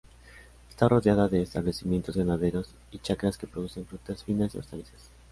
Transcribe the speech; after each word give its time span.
Está 0.71 0.87
rodeada 0.87 1.27
de 1.27 1.43
establecimientos 1.43 2.17
ganaderos 2.17 2.73
y 2.91 2.97
chacras 2.97 3.37
que 3.37 3.45
producen 3.45 3.85
frutas 3.85 4.23
finas 4.23 4.55
y 4.55 4.57
hortalizas. 4.57 5.11